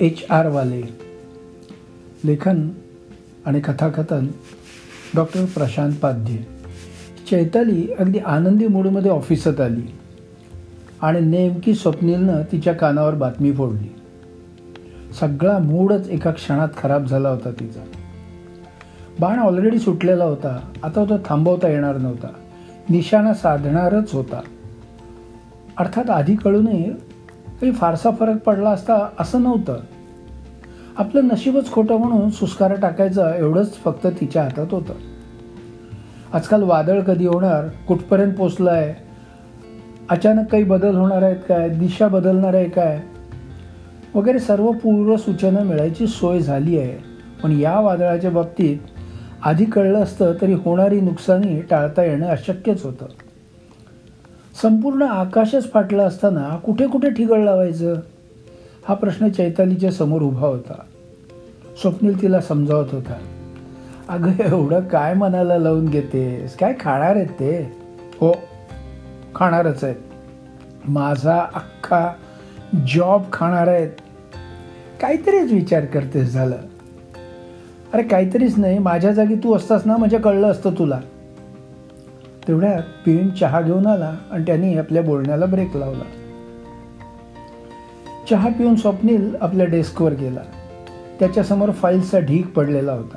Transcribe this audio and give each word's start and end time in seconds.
H 0.00 0.24
आरवाले 0.30 0.82
लेखन 2.24 2.68
आणि 3.46 3.60
कथाकथन 3.60 4.26
डॉक्टर 5.14 5.44
प्रशांत 5.44 5.92
पाध्ये. 6.02 6.38
चैताली 7.30 7.88
अगदी 7.98 8.18
आनंदी 8.18 8.66
मूडमध्ये 8.66 9.10
ऑफिसात 9.10 9.60
आली 9.60 9.82
आणि 11.02 11.20
नेमकी 11.20 11.74
स्वप्नीलनं 11.74 12.42
तिच्या 12.52 12.72
कानावर 12.72 13.14
बातमी 13.14 13.52
फोडली. 13.52 13.94
सगळा 15.20 15.58
मूडच 15.58 16.08
एका 16.08 16.30
क्षणात 16.30 16.68
खराब 16.76 17.06
झाला 17.06 17.28
होता 17.28 17.50
तिचा. 17.50 17.80
बाण 19.20 19.38
ऑलरेडी 19.38 19.78
सुटलेला 19.78 20.24
होता. 20.24 20.72
आता 20.82 21.04
तो 21.04 21.18
थांबवता 21.24 21.68
येणार 21.68 21.96
नव्हता. 21.96 22.28
निशाणा 22.90 23.34
साधणारच 23.34 24.14
होता. 24.14 24.40
अर्थात 25.76 26.10
आधी 26.10 26.36
कळूनही 26.36 26.90
काही 27.60 27.72
फारसा 27.72 28.10
फरक 28.10 28.36
पडला 28.36 28.70
असता 28.70 29.08
असं 29.18 29.42
नव्हतं. 29.42 29.80
आपलं 30.96 31.24
नशीबच 31.24 31.70
खोटं 31.72 31.96
म्हणून 31.96 32.30
सुस्कारा 32.30 32.74
टाकायचं 32.74 33.32
एवढंच 33.32 33.74
फक्त 33.74 34.06
तिच्या 34.06 34.42
हातात 34.42 34.66
होतं. 34.70 34.92
आजकाल 36.32 36.62
वादळ 36.62 37.00
कधी 37.00 37.26
होणार 37.26 37.68
कुठपर्यंत 37.68 38.34
पोचलं 38.34 38.70
आहे 38.70 38.94
अचानक 40.08 40.48
काही 40.48 40.64
बदल 40.64 40.96
होणार 40.96 41.22
आहेत 41.22 41.36
काय 41.48 41.68
दिशा 41.68 42.08
बदलणार 42.08 42.54
आहे 42.54 42.68
काय 42.68 43.00
वगैरे 44.14 44.38
सर्व 44.38 44.72
पूर्व 44.72 45.16
सूचना 45.16 45.60
मिळायची 45.60 46.06
सोय 46.06 46.40
झाली 46.40 46.78
आहे. 46.78 46.96
पण 47.42 47.52
या 47.52 47.80
वादळाच्या 47.80 48.30
बाबतीत 48.30 48.78
आधी 49.44 49.64
कळलं 49.64 50.02
असतं 50.02 50.32
तरी 50.40 50.52
होणारी 50.52 51.00
नुकसानी 51.00 51.60
टाळता 51.60 52.04
येणं 52.04 52.26
अशक्यच 52.26 52.84
होतं. 52.84 53.06
संपूर्ण 54.62 55.02
आकाशच 55.02 55.72
फाटलं 55.72 56.02
असताना 56.02 56.56
कुठे 56.56 56.86
कुठे 56.86 57.10
ठिगळ 57.10 57.44
लावायचं? 57.44 57.94
हा 58.88 58.94
प्रश्न 58.94 59.28
चैतालीच्या 59.28 59.92
समोर 59.92 60.22
उभा 60.22 60.46
होता. 60.46 60.82
स्वप्नील 61.82 62.22
तिला 62.22 62.40
समजावत 62.40 62.86
होता. 62.92 63.14
अगं 64.08 64.42
एवढं 64.44 64.80
काय 64.80 65.14
मनाला 65.14 65.58
लावून 65.58 65.88
घेतेस? 65.88 66.56
काय 66.56 66.74
खाणार 66.80 67.16
आहेत 67.16 67.26
ते? 67.26 67.76
हो 68.20 68.32
खाणारच 69.34 69.84
आहेत. 69.84 69.96
माझा 70.88 71.46
अख्खा 71.54 72.12
जॉब 72.86 73.22
खाणार 73.32 73.68
आहेत. 73.68 73.90
काहीतरीच 75.00 75.52
विचार 75.52 75.84
करतेस 75.84 76.32
झालं. 76.32 76.56
अरे 77.92 78.02
काहीतरीच 78.02 78.58
नाही. 78.58 78.78
माझ्या 78.78 79.12
जागी 79.12 79.34
तू 79.34 79.54
असतास 79.54 79.82
ना 79.86 79.96
म्हणजे 79.96 80.18
कळलं 80.18 80.50
असतं 80.50 80.70
तुला. 80.70 81.00
तेवढ्यात 82.48 82.82
पिऊन 83.04 83.30
चहा 83.30 83.60
घेऊन 83.60 83.86
आला 83.86 84.14
आणि 84.30 84.44
त्यांनी 84.46 84.78
आपल्या 84.78 85.02
बोलण्याला 85.02 85.46
ब्रेक 85.46 85.76
लावला. 85.76 86.04
चहा 88.30 88.48
पिऊन 88.48 88.74
स्वप्नील 88.74 89.34
आपल्या 89.40 89.66
डेस्कवर 89.66 90.12
गेला. 90.12 90.40
त्याच्यासमोर 91.18 91.70
फाईल्सचा 91.70 92.18
ढीक 92.18 92.46
पडलेला 92.46 92.92
होता. 92.92 93.16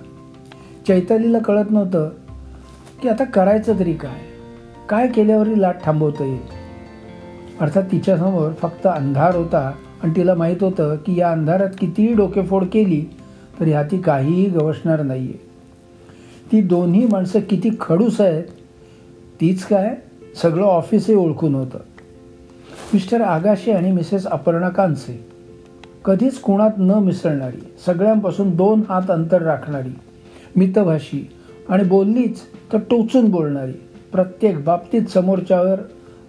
चैतालीला 0.87 1.39
कळत 1.39 1.71
नव्हतं 1.71 2.09
की 3.01 3.09
आता 3.09 3.23
करायचं 3.23 3.79
तरी 3.79 3.93
काय? 3.93 4.21
काय 4.89 5.07
केल्यावरही 5.07 5.61
लाट 5.61 5.75
थांबवता 5.83 6.23
येईल? 6.23 6.59
अर्थात 7.61 7.83
तिच्यासमोर 7.83 8.51
फक्त 8.51 8.87
अंधार 8.87 9.35
होता 9.35 9.71
आणि 10.03 10.13
तिला 10.15 10.33
माहीत 10.33 10.63
होतं 10.63 10.95
की 10.95 11.19
या 11.19 11.31
अंधारात 11.31 11.69
कितीही 11.79 12.13
डोकेफोड 12.13 12.63
केली 12.63 13.05
तरी 13.59 13.73
ती 13.73 14.01
काहीही 14.01 14.45
गवसणार 14.45 15.01
नाही 15.01 15.25
आहे 15.25 15.49
ती 16.51 16.61
दोन्ही 16.61 17.05
माणसं 17.05 17.39
किती 17.39 17.69
खडूस 17.81 18.21
आहेत 18.21 18.43
तीच 19.41 19.63
काय? 19.65 19.95
सगळं 20.41 20.65
ऑफिसही 20.65 21.15
ओळखून 21.15 21.55
होतं. 21.55 21.77
मिस्टर 22.93 23.21
आगाशे 23.21 23.71
आणि 23.71 23.91
मिसेस 23.91 24.25
अपर्णा 24.25 24.69
कांसे 24.69 25.25
कधीच 26.05 26.39
कुणात 26.39 26.69
न 26.77 26.91
मिसळणारी 26.91 27.73
सगळ्यांपासून 27.85 28.55
दोन 28.55 28.81
हात 28.89 29.11
अंतर 29.11 29.41
राखणारी 29.41 29.89
मितभाषी 30.55 31.29
आणि 31.69 31.83
बोललीच 31.83 32.39
तर 32.73 32.77
टोचून 32.77 33.29
बोलणारी 33.31 33.71
प्रत्येक 34.11 34.63
बाबतीत 34.63 35.01
समोरच्यावर 35.13 35.79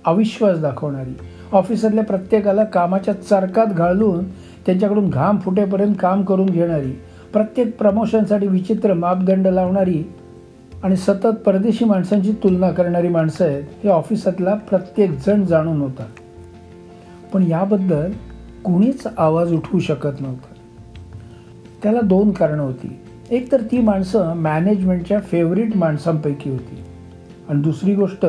अविश्वास 0.05 0.61
दाखवणारी 0.61 1.17
ऑफिसातल्या 1.53 2.05
प्रत्येकाला 2.05 2.65
कामाच्या 2.65 3.15
चरकात 3.15 3.67
घालून 3.67 4.25
त्यांच्याकडून 4.67 5.11
घाम 5.11 5.39
फुटेपर्यंत 5.39 5.95
काम 6.01 6.23
करून 6.23 6.47
घेणारी 6.47 6.93
प्रत्येक 7.33 7.79
प्रमोशनसाठी 7.79 8.47
विचित्र 8.47 8.95
मापदंड 8.95 9.47
लावणारी 9.47 10.03
आणि 10.83 10.97
सतत 10.97 11.27
परदेशी 11.27 11.85
माणसांची 11.85 12.33
तुलना 12.33 12.71
करणारी 12.71 13.09
माणसं 13.09 13.45
आहेत 13.45 13.63
हे 13.85 13.91
ऑफिसातला 13.91 14.55
प्रत्येक 14.55 15.11
जण 15.27 15.45
जाणून 15.45 15.81
होता. 15.81 16.07
पण 17.33 17.43
याबद्दल 17.43 18.13
कुणीच 18.65 19.07
आवाज 19.19 19.53
उठवू 19.53 19.81
शकत 19.81 20.21
नव्हता. 20.21 20.55
त्याला 21.83 22.01
दोन 22.01 22.31
कारणं 22.31 22.63
होती. 22.63 22.99
एक 23.31 23.53
तर 23.53 23.61
ती 23.61 23.81
माणसं 23.81 24.35
मॅनेजमेंटच्या 24.35 25.21
फेवरेट 25.21 25.77
माणसांपैकी 25.77 26.51
होती. 26.51 26.83
आणि 27.49 27.63
दुसरी 27.63 27.95
गोष्ट 27.95 28.27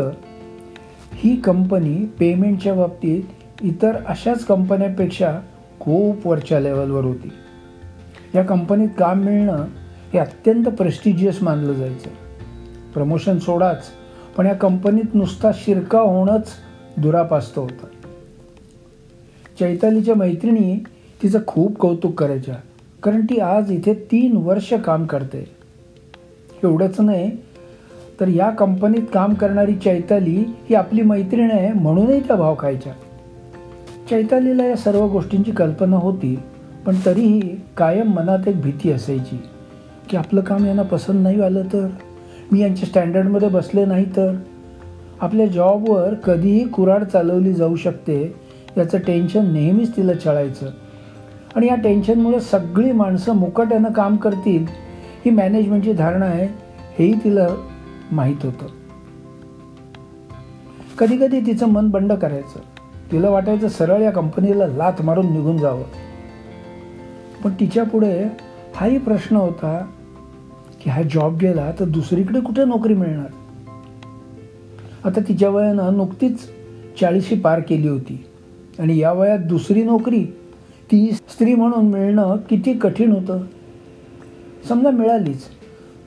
ही 1.13 1.35
कंपनी 1.35 2.05
पेमेंटच्या 2.19 2.73
बाबतीत 2.73 3.23
इतर 3.61 3.91
अशाच 4.07 4.45
कंपन्यांपेक्षा 4.45 5.39
खूप 5.79 6.27
वरच्या 6.27 6.59
लेवलवर 6.59 7.03
होती. 7.03 7.31
या 8.35 8.43
कंपनीत 8.43 8.89
काम 8.97 9.23
मिळणं 9.23 9.65
हे 10.13 10.19
अत्यंत 10.19 10.63
प्रेस्टिजियस 10.63 11.43
मानलं 11.43 11.73
जायचं. 11.73 12.30
प्रमोशन 12.93 13.37
सोडाच 13.37 13.83
पण 14.37 14.45
या 14.45 14.53
कंपनीत 14.53 15.15
नुसता 15.15 15.51
शिरका 15.53 15.99
होणंच 15.99 16.47
दुरापास्त 16.97 17.59
होतं. 17.59 17.87
चैतालीच्या 19.59 20.15
मैत्रिणी 20.15 20.83
तिचं 21.23 21.39
खूप 21.47 21.77
कौतुक 21.77 22.13
करायच्या 22.19 22.55
कारण 23.03 23.21
ती 23.21 23.39
आज 23.39 23.71
इथे 23.71 23.93
तीन 24.11 24.37
वर्ष 24.37 24.73
काम 24.73 25.05
करते. 25.05 25.45
एवढंच 26.63 26.99
नाही 26.99 27.31
तर 28.19 28.27
या 28.27 28.49
कंपनीत 28.49 29.03
काम 29.13 29.33
करणारी 29.33 29.75
चैताली 29.75 30.43
ही 30.69 30.75
आपली 30.75 31.01
मैत्रीण 31.01 31.51
आहे 31.51 31.71
म्हणूनही 31.73 32.19
त्या 32.19 32.35
भाव 32.35 32.55
खायच्या. 32.59 32.93
चैतालीला 34.09 34.65
या 34.65 34.75
सर्व 34.75 35.07
गोष्टींची 35.07 35.51
कल्पना 35.51 35.97
होती 35.97 36.37
पण 36.85 36.95
तरीही 37.05 37.55
कायम 37.77 38.13
मनात 38.13 38.47
एक 38.47 38.61
भीती 38.61 38.91
असायची 38.91 39.39
की 40.09 40.17
आपलं 40.17 40.41
काम 40.41 40.65
यांना 40.65 40.81
पसंत 40.81 41.23
नाही 41.23 41.41
आलं 41.41 41.63
तर? 41.73 41.87
मी 42.51 42.59
यांच्या 42.59 42.87
स्टँडर्डमध्ये 42.87 43.49
बसले 43.49 43.85
नाही 43.85 44.05
तर? 44.05 44.35
आपल्या 45.21 45.47
जॉबवर 45.47 46.13
कधीही 46.13 46.67
कुराड 46.67 47.03
चालवली 47.03 47.53
जाऊ 47.53 47.75
शकते 47.75 48.35
याचं 48.77 48.97
टेन्शन 48.97 49.53
नेहमीच 49.53 49.95
तिला 49.95 50.13
चळायचं 50.13 50.69
आणि 51.55 51.67
या 51.67 51.75
टेन्शनमुळे 51.75 52.39
सगळी 52.39 52.91
माणसं 52.91 53.35
मुकट्यानं 53.35 53.91
काम 53.91 54.15
करतील 54.15 54.65
ही 55.25 55.31
मॅनेजमेंटची 55.31 55.93
धारणा 55.93 56.25
आहे 56.25 56.47
हेही 56.99 57.13
तिला 57.23 57.47
माहीत 58.11 58.35
होतं. 58.43 58.65
कधी 60.99 61.17
कधी 61.17 61.39
तिचं 61.39 61.67
मन 61.67 61.89
बंड 61.89 62.13
करायचं. 62.13 62.59
तिला 63.11 63.29
वाटायचं 63.29 63.67
सरळ 63.67 64.01
या 64.01 64.11
कंपनीला 64.11 64.67
लाथ 64.67 65.01
मारून 65.01 65.31
निघून 65.31 65.57
जावं. 65.57 65.83
पण 67.43 67.51
तिच्यापुढे 67.59 68.23
हाही 68.75 68.97
प्रश्न 68.97 69.35
होता 69.35 69.85
की 70.83 70.89
हा 70.89 71.01
जॉब 71.01 71.37
गेला 71.37 71.71
तर 71.79 71.85
दुसरीकडे 71.85 72.39
कुठे 72.39 72.65
नोकरी 72.65 72.93
मिळणार? 72.93 73.27
आता 75.05 75.19
तिच्या 75.27 75.49
वयानं 75.49 75.97
नुकतीच 75.97 76.49
चाळीशी 77.01 77.35
पार 77.35 77.59
केली 77.59 77.87
होती. 77.87 78.25
आणि 78.79 78.97
या 78.97 79.11
वयात 79.11 79.39
दुसरी 79.39 79.83
नोकरी 79.83 80.25
ती 80.91 81.11
स्त्री 81.11 81.55
म्हणून 81.55 81.85
मिळणं 81.85 82.35
किती 82.49 82.73
कठीण 82.73 83.11
होतं? 83.11 83.43
समजा 84.69 84.89
मिळालीच 84.89 85.41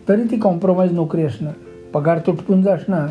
तरी 0.08 0.22
ती 0.30 0.38
कॉम्प्रोमाइज 0.40 0.92
नोकरी 0.92 1.22
असणार 1.22 1.52
पगार 1.92 2.18
तुटपुंज 2.18 2.68
असणार 2.68 3.08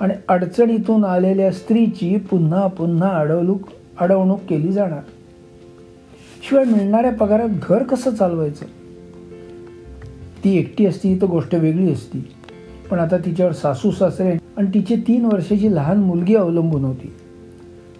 आणि 0.00 0.14
अडचणीतून 0.28 1.04
आलेल्या 1.04 1.52
स्त्रीची 1.52 2.16
पुन्हा 2.16 2.66
पुन्हा 2.66 3.08
अडवणूक 3.08 3.60
अडवणूक 4.00 4.40
केली 4.48 4.72
जाणार. 4.72 5.02
शिवाय 6.48 6.64
मिळणाऱ्या 6.64 7.12
पगारात 7.12 7.48
घर 7.62 7.82
कसं 7.82 8.14
चालवायचं? 8.14 8.64
ती 10.44 10.58
एकटी 10.58 10.86
असती 10.86 11.20
तर 11.20 11.26
गोष्ट 11.26 11.54
वेगळी 11.54 11.92
असती. 11.92 12.34
पण 12.90 12.98
आता 12.98 13.18
तिच्यावर 13.18 13.52
सासू 13.52 13.90
सासरे 13.90 14.32
आणि 14.56 14.66
तिची 14.74 14.96
तीन 14.96 15.24
वर्षाची 15.24 15.74
लहान 15.74 15.96
मुलगी 15.96 16.34
अवलंबून 16.34 16.84
होती. 16.84 17.12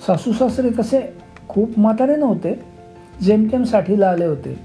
सासू 0.06 0.32
सासरे 0.32 0.70
कसे 0.70 1.00
खूप 1.48 1.70
म्हातारे 1.76 2.16
नव्हते 2.16 2.60
जेमतेम 3.22 3.62
साठीला 3.62 4.08
आले 4.08 4.24
होते. 4.24 4.58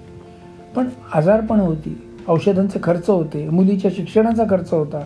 पण 0.76 0.90
आजारपण 1.14 1.60
होती 1.60 2.02
औषधांचे 2.28 2.80
खर्च 2.84 3.10
होते 3.10 3.50
मुलीच्या 3.50 3.92
शिक्षणाचा 3.96 4.44
खर्च 4.50 4.74
होता. 4.74 5.04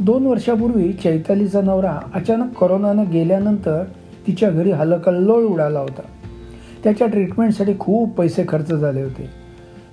दोन 0.00 0.26
वर्षापूर्वी 0.26 0.92
चैतालीचा 0.92 1.60
नवरा 1.60 1.98
अचानक 2.14 2.58
करोनानं 2.58 3.10
गेल्यानंतर 3.12 3.84
तिच्या 4.26 4.50
घरी 4.50 4.70
हलकल्लोळ 4.70 5.42
उडाला 5.42 5.80
होता. 5.80 6.02
त्याच्या 6.84 7.06
ट्रीटमेंटसाठी 7.06 7.72
खूप 7.78 8.14
पैसे 8.16 8.44
खर्च 8.48 8.72
झाले 8.72 9.02
होते. 9.02 9.41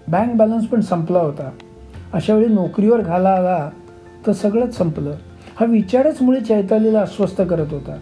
बँक 0.10 0.36
बॅलन्स 0.36 0.66
पण 0.66 0.82
संपला 0.82 1.20
होता. 1.20 1.50
अशावेळी 2.14 2.54
नोकरीवर 2.54 3.02
घाला 3.02 3.30
आला 3.30 3.70
तर 4.28 4.32
सगळंच 4.32 4.78
संपलं. 4.78 5.16
हा 5.60 5.66
विचारच 5.66 6.22
मुळे 6.22 6.42
चैतालीला 6.42 7.02
अस्वस्थ 7.02 7.42
करत 7.42 7.74
होता. 7.74 8.00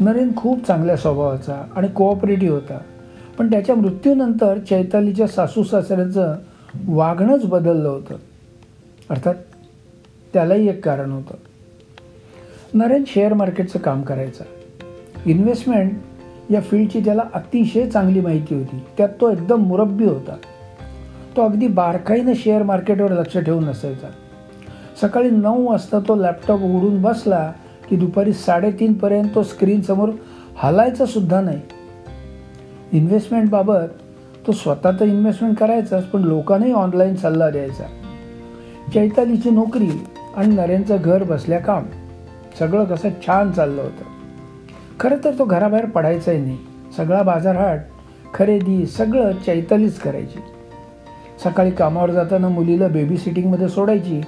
नरेन 0.00 0.36
खूप 0.36 0.66
चांगल्या 0.66 0.96
स्वभावाचा 0.96 1.62
आणि 1.76 1.88
कोऑपरेटिव्ह 1.88 2.54
होता. 2.54 2.78
पण 3.38 3.50
त्याच्या 3.50 3.74
मृत्यूनंतर 3.74 4.58
चैतालीच्या 4.58 5.26
सासू 5.26 5.62
सासऱ्याचं 5.62 6.36
वागणंच 6.88 7.44
बदललं 7.44 7.88
होतं. 7.88 8.14
अर्थात 9.10 9.34
त्यालाही 10.32 10.68
एक 10.68 10.84
कारण 10.84 11.10
होतं. 11.10 11.34
नरेन 12.74 13.04
शेअर 13.06 13.34
मार्केटचं 13.34 13.78
काम 13.78 14.02
करायचा. 14.02 14.44
इन्व्हेस्टमेंट 15.26 15.92
या 16.50 16.60
फील्डची 16.60 17.00
त्याला 17.00 17.22
अतिशय 17.34 17.90
चांगली 17.90 18.20
माहिती 18.20 18.54
होती. 18.54 18.80
त्यात 18.96 19.08
तो 19.20 19.30
एकदम 19.30 19.62
मुरब्बी 19.62 20.04
होता. 20.04 20.36
तो 21.36 21.42
अगदी 21.42 21.66
बारकाईनं 21.66 22.32
शेअर 22.36 22.62
मार्केटवर 22.62 23.12
लक्ष 23.12 23.38
ठेवून 23.38 23.64
असायचा. 23.64 24.08
सकाळी 25.00 25.30
नऊ 25.30 25.70
वाजता 25.70 25.98
तो 25.98 26.14
लॅपटॉप 26.16 26.60
उघडून 26.60 27.02
बसला 27.02 27.52
की 27.90 27.96
दुपारी 27.96 28.32
साडेतीनपर्यंत 28.32 29.28
तो 29.34 29.42
स्क्रीनसमोर 29.42 30.08
हलायचा 30.58 31.06
सुद्धा 31.06 31.40
नाही. 31.40 31.60
इन्व्हेस्टमेंटबाबत 32.92 33.88
तो 34.46 34.52
स्वतः 34.52 34.90
तर 35.00 35.04
इन्व्हेस्टमेंट 35.04 35.56
करायचाच 35.56 36.04
पण 36.04 36.20
लोकांनाही 36.20 36.72
ऑनलाईन 36.72 37.16
सल्ला 37.16 37.50
द्यायचा. 37.50 37.84
चैतालीची 38.94 39.50
नोकरी 39.50 39.90
आणि 40.36 40.54
नरेंचं 40.54 40.96
घर 41.00 41.22
बसल्या 41.22 41.58
काम 41.58 41.84
सगळं 42.58 42.84
कसं 42.84 43.08
छान 43.26 43.52
चाललं 43.52 43.82
होतं. 43.82 44.04
खरं 45.00 45.16
तर 45.24 45.30
तो 45.38 45.44
घराबाहेर 45.44 45.86
पडायचाही 45.86 46.40
नाही. 46.40 46.58
सगळा 46.96 47.22
बाजारहाट 47.22 47.80
खरेदी 48.34 48.86
सगळं 48.86 49.32
चैतालीच 49.46 49.98
करायची. 49.98 50.38
सकाळी 51.44 51.70
कामावर 51.70 52.10
जाताना 52.10 52.48
मुलीला 52.48 52.88
बेबी 52.88 53.16
सिटिंगमध्ये 53.16 53.68
सोडायची 53.68 54.20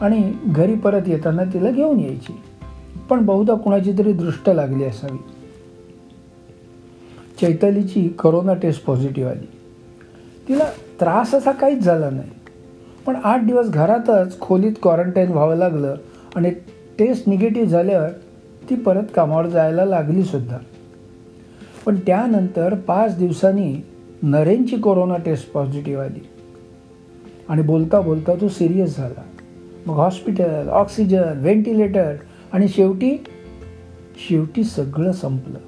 आणि 0.00 0.32
घरी 0.46 0.74
परत 0.74 1.02
येताना 1.06 1.44
तिला 1.44 1.70
घेऊन 1.70 2.00
यायची. 2.00 2.40
पण 3.10 3.26
बहुधा 3.26 3.54
कुणाची 3.54 3.92
तरी 3.98 4.12
दृष्ट 4.12 4.50
लागली 4.50 4.84
असावी. 4.84 5.18
चैतालीची 7.40 8.08
करोना 8.08 8.54
टेस्ट 8.54 8.84
पॉझिटिव्ह 8.84 9.30
आली. 9.30 9.46
तिला 10.48 10.64
त्रास 11.00 11.34
असा 11.34 11.50
काहीच 11.50 11.82
झाला 11.82 12.10
नाही. 12.10 12.30
पण 13.06 13.16
आठ 13.24 13.44
दिवस 13.44 13.70
घरातच 13.70 14.40
खोलीत 14.40 14.72
क्वारंटाईन 14.82 15.32
व्हावं 15.32 15.56
लागलं 15.56 15.94
आणि 16.34 16.50
टेस्ट 16.98 17.28
निगेटिव्ह 17.28 17.68
झाल्यावर 17.68 18.08
ती 18.70 18.74
परत 18.74 19.04
कामावर 19.14 19.46
जायला 19.46 19.84
लागलीसुद्धा 19.84 20.58
पण 21.86 21.96
त्यानंतर 21.96 22.74
पाच 22.74 23.18
दिवसांनी 23.18 23.76
नरेनची 24.22 24.76
कोरोना 24.76 25.16
टेस्ट 25.16 25.52
पॉझिटिव्ह 25.52 26.04
आली. 26.04 26.28
आणि 27.48 27.62
बोलता 27.62 28.00
बोलता 28.00 28.34
तो 28.40 28.48
सिरियस 28.48 28.96
झाला. 28.96 29.22
मग 29.86 29.94
हॉस्पिटल 29.94 30.68
ऑक्सिजन 30.68 31.22
व्हेंटिलेटर 31.36 32.14
आणि 32.52 32.68
शेवटी 32.68 33.24
शेवटी 34.28 34.64
सगळं 34.64 35.12
संपलं. 35.12 35.58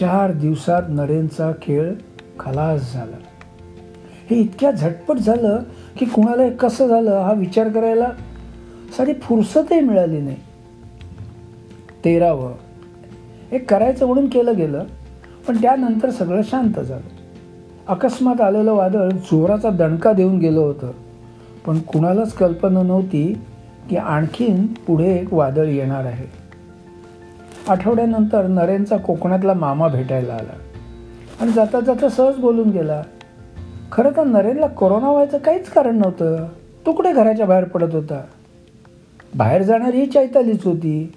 चार 0.00 0.32
दिवसात 0.32 0.82
नरेनचा 0.88 1.52
खेळ 1.62 1.94
खलास 2.40 2.92
झाला. 2.92 3.16
हे 4.30 4.36
इतक्या 4.36 4.70
झटपट 4.70 5.16
झालं 5.16 5.62
की 5.98 6.06
कुणाला 6.06 6.48
कसं 6.50 6.86
झालं 6.86 7.10
हा 7.10 7.32
विचार 7.32 7.68
करायला 7.68 8.12
साधी 8.96 9.12
फुरसतही 9.12 9.80
मिळाली 9.80 10.20
नाही. 10.20 10.36
तेरावं. 12.04 12.54
हे 13.50 13.58
करायचं 13.58 14.06
म्हणून 14.06 14.28
केलं 14.28 14.56
गेलं 14.56 14.84
पण 15.48 15.56
त्यानंतर 15.56 16.10
सगळं 16.10 16.42
शांत 16.42 16.80
झालं. 16.80 17.13
अकस्मात 17.88 18.40
आलेलं 18.40 18.72
वादळ 18.72 19.08
जोराचा 19.08 19.70
दणका 19.70 20.12
देऊन 20.12 20.38
गेलं 20.38 20.60
होतं. 20.60 20.90
पण 21.66 21.78
कुणालाच 21.78 22.32
कल्पना 22.32 22.82
नव्हती 22.82 23.38
की 23.90 23.96
आणखीन 23.96 24.66
पुढे 24.66 25.18
एक 25.18 25.34
वादळ 25.34 25.64
येणार 25.64 26.04
आहे. 26.04 26.26
आठवड्यानंतर 27.68 28.46
नरेनचा 28.46 28.96
कोकणातला 28.96 29.54
मामा 29.54 29.88
भेटायला 29.88 30.34
आला. 30.34 30.52
आणि 31.40 31.52
जाता 31.52 31.80
जाता 31.80 32.08
सहज 32.08 32.36
बोलून 32.36 32.70
गेला 32.70 33.02
खरं 33.92 34.10
तर 34.16 34.24
नरेनला 34.24 34.66
कोरोना 34.66 35.10
व्हायचं 35.10 35.38
काहीच 35.38 35.68
कारण 35.68 35.98
नव्हतं. 35.98 36.48
तो 36.86 36.92
कुठे 36.92 37.12
घराच्या 37.12 37.46
बाहेर 37.46 37.64
पडत 37.64 37.94
होता? 37.94 38.24
बाहेर 39.34 39.62
जाणारी 39.62 40.00
ही 40.00 40.06
चैतालीच 40.06 40.64
होती. 40.64 41.12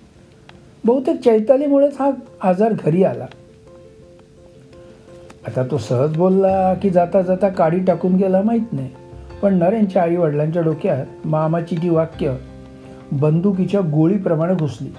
बहुतेक 0.85 1.23
चैतालीमुळेच 1.23 1.95
हा 1.99 2.11
आजार 2.41 2.73
घरी 2.73 3.03
आला. 3.03 3.25
आता 5.47 5.63
तो 5.63 5.77
सहज 5.77 6.17
बोलला 6.17 6.73
की 6.73 6.89
जाता 6.89 7.21
जाता 7.21 7.49
काडी 7.49 7.79
टाकून 7.79 8.15
गेला 8.15 8.41
माहीत 8.41 8.73
नाही. 8.73 8.89
पण 9.41 9.53
नरेनच्या 9.53 10.01
आई 10.01 10.15
वडिलांच्या 10.15 10.61
डोक्यात 10.61 11.27
मामाची 11.27 11.75
ती 11.75 11.89
वाक्य 11.89 12.35
बंदुकीच्या 13.11 13.81
गोळीप्रमाणे 13.81 14.55
घुसली. 14.55 14.89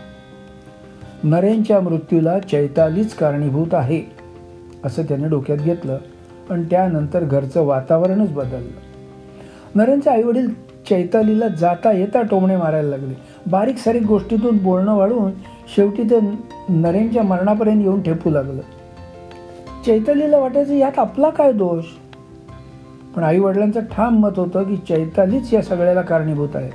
नरेनच्या 1.24 1.80
मृत्यूला 1.80 2.38
चैतालीच 2.38 3.14
कारणीभूत 3.14 3.74
आहे 3.74 4.02
असं 4.84 5.02
त्याने 5.02 5.28
डोक्यात 5.28 5.58
घेतलं 5.58 5.98
पण 6.48 6.62
त्यानंतर 6.62 7.24
घरचं 7.24 7.62
वातावरणच 7.62 8.32
बदललं. 8.32 8.80
नरेनचे 9.74 10.10
आईवडील 10.10 10.48
चैतालीला 10.88 11.48
जाता 11.48 11.92
येता 11.92 12.22
टोमणे 12.22 12.56
मारायला 12.56 12.88
लागले. 12.88 13.14
बारीक 13.50 13.76
सारीक 13.76 14.02
गोष्टीतून 14.02 14.56
बोलणं 14.56 14.96
वाढून 14.96 15.32
शेवटी 15.76 16.02
ते 16.02 16.20
नरेनच्या 16.68 17.22
मरणापर्यंत 17.22 17.82
येऊन 17.82 18.02
ठेपू 18.02 18.30
लागलं. 18.30 18.60
चैतालीला 19.88 20.38
वाटायचं 20.38 20.74
यात 20.74 20.98
आपला 20.98 21.30
काय 21.30 21.52
दोष? 21.52 21.84
पण 23.16 23.22
आई 23.22 23.38
वडिलांचं 23.38 23.80
ठाम 23.80 24.18
मत 24.18 24.38
होतं 24.38 24.62
की 24.62 24.76
चैतालीच 24.76 25.54
या 25.54 25.62
सगळ्याला 25.62 26.02
कारणीभूत 26.02 26.48
आहे. 26.54 26.70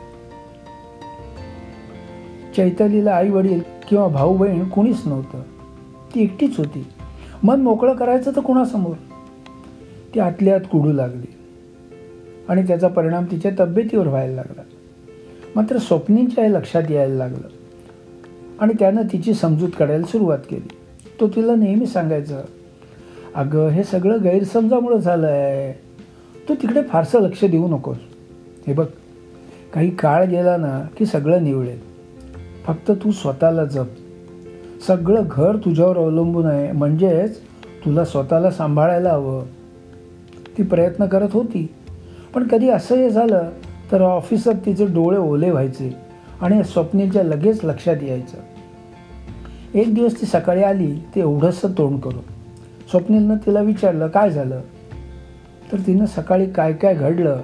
चैतालीला 2.58 3.16
आई 3.16 3.30
वडील 3.30 3.62
किंवा 3.90 4.08
भाऊ 4.08 4.38
बहीण 4.38 4.70
कुणीच 4.70 5.02
नव्हतं. 5.06 5.42
ती 6.16 6.24
एकटीच 6.24 6.58
होती. 6.58 6.88
मन 7.44 7.62
मोकळं 7.62 7.94
करायचं 7.94 8.32
तर 8.36 8.42
कुणासमोर? 8.42 8.96
ती 10.16 10.20
आतल्या 10.20 10.56
आत 10.56 10.62
कुडू 10.72 10.92
लागली. 10.92 11.34
आणि 12.50 12.68
त्याचा 12.68 12.88
परिणाम 12.88 13.26
तिच्या 13.32 13.52
तब्येतीवर 13.60 14.08
व्हायला 14.08 14.36
लागला. 14.36 14.62
मात्र 15.56 15.78
स्वप्नींच्या 15.78 16.50
लक्षात 16.50 16.92
यायला 16.92 17.16
लागलं. 17.16 17.48
आणि 18.60 18.74
त्यानं 18.80 19.02
तिची 19.12 19.34
समजूत 19.34 19.70
काढायला 19.80 20.06
सुरुवात 20.06 20.40
केली. 20.50 20.68
तो 21.20 21.28
तिला 21.28 21.56
नेहमी 21.56 21.86
सांगायचं 21.86 22.42
अगं 23.36 23.68
हे 23.68 23.84
सगळं 23.84 24.24
गैरसमजामुळं 24.24 24.98
झालं 24.98 25.28
आहे 25.28 25.74
तू 26.50 26.54
तिकडे 26.54 26.82
फारसं 26.82 27.22
लक्ष 27.22 27.46
देऊ 27.46 27.68
नकोस. 27.68 27.98
हे 28.68 28.74
बघ 28.74 28.86
काही 29.74 29.90
काळ 29.90 30.26
गेला 30.26 30.58
ना 30.58 30.88
की 30.98 31.06
सगळं 31.06 31.44
निवळेल. 31.44 31.80
फक्त 32.66 32.92
तू 32.92 33.12
स्वतःला 33.12 33.66
जप. 33.66 33.86
सगळं 34.88 35.24
घर 35.32 35.56
तुझ्यावर 35.56 35.98
अवलंबून 35.98 36.46
आहे 36.46 36.72
म्हणजेच 36.72 37.38
तुला 37.86 38.06
स्वतःला 38.06 38.52
सांभाळायला 38.52 39.10
हवं. 39.10 39.44
ती 40.58 40.64
प्रयत्न 40.64 41.06
करत 41.06 41.30
होती. 41.34 41.74
पण 42.36 42.48
कधी 42.48 42.70
असं 42.70 42.96
हे 42.96 43.10
झालं 43.10 43.50
तर 43.92 44.02
ऑफिसात 44.02 44.54
तिचे 44.66 44.86
डोळे 44.86 45.18
ओले 45.18 45.52
व्हायचे 45.52 45.96
आणि 46.42 46.64
स्वप्नेच्या 46.64 47.24
लगेच 47.24 47.66
लक्षात 47.66 48.04
यायचं. 48.04 48.38
एक 49.74 49.96
दिवस 49.96 50.22
ती 50.22 50.26
सकाळी 50.26 50.64
आली 50.64 50.96
ते 51.16 51.20
एवढंसं 51.20 51.68
तोंड 51.68 52.00
करून. 52.00 52.43
स्वप्नीलनं 52.94 53.36
तिला 53.38 53.62
विचारलं 53.62 54.08
काय 54.08 54.30
झालं? 54.30 54.62
तर 55.72 55.78
तिनं 55.88 56.06
सकाळी 56.06 56.50
काय 56.50 56.74
काय 56.74 56.96
घडलं 56.96 57.42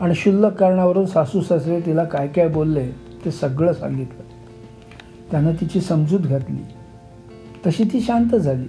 आणि 0.00 0.14
शुल्लक 0.14 0.52
कारणावरून 0.52 1.06
सासू 1.06 1.40
सासरे 1.40 1.80
तिला 1.80 2.04
काय 2.04 2.28
काय 2.28 2.48
बोलले 2.48 2.90
ते 3.24 3.30
सगळं 3.30 3.72
सांगितलं. 3.72 4.22
त्यानं 5.30 5.52
तिची 5.52 5.80
समजूत 5.80 6.20
घातली. 6.20 6.66
तशी 7.66 7.84
ती 7.84 8.00
शांत 8.00 8.36
झाली. 8.36 8.64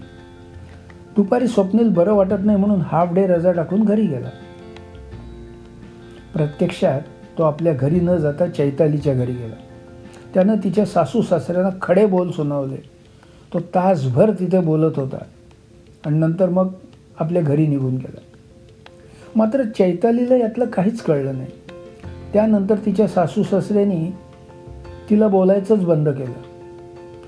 दुपारी 1.16 1.48
स्वप्नील 1.48 1.90
बरं 1.90 2.14
वाटत 2.14 2.46
नाही 2.46 2.58
म्हणून 2.58 2.82
हाफ 2.82 3.14
डे 3.14 3.28
रजा 3.28 3.52
टाकून 3.52 3.84
घरी 3.84 4.08
गेला. 4.08 4.30
प्रत्यक्षात 6.34 7.02
तो 7.38 7.44
आपल्या 7.44 7.74
घरी 7.74 8.00
न 8.00 8.16
जाता 8.16 8.48
चैतालीच्या 8.48 9.14
घरी 9.14 9.34
गेला. 9.34 9.56
त्यानं 10.34 10.56
तिच्या 10.64 10.86
सासू 10.86 11.22
सासऱ्यांना 11.22 11.70
खडे 11.82 12.06
बोल 12.06 12.32
सुनावले. 12.32 12.78
तो 13.54 13.60
तासभर 13.60 14.32
तिथे 14.32 14.60
बोलत 14.60 15.00
होता. 15.00 15.24
आणि 16.06 16.20
नंतर 16.20 16.50
मग 16.50 16.68
आपल्या 17.20 17.42
घरी 17.42 17.68
निघून 17.68 17.96
गेला. 17.96 18.20
मात्र 19.36 19.64
चैतालीला 19.64 20.36
यातलं 20.36 20.66
काहीच 20.66 21.02
कळलं 21.02 21.34
नाही. 21.34 21.52
त्यानंतर 22.34 22.76
तिच्या 22.86 23.08
सासू 23.08 23.44
सासऱ्यांनी 23.44 24.12
तिला 25.10 25.28
बोलायचंच 25.28 25.86
बंद 25.86 26.10
केलं 26.10 26.42